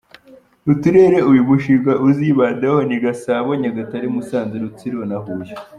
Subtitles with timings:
[0.71, 5.53] Uturere uyu mushinga uzibandaho ni Gasabo, Nyagatare, Musanze, Rutsiro na Huye.